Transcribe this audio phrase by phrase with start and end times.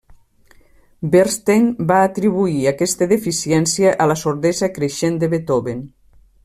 [1.15, 5.91] Bernstein va atribuir aquesta deficiència a la sordesa creixent de Beethoven.